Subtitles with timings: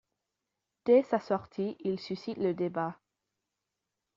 [0.83, 2.97] Dès sa sortie, il suscite le débat.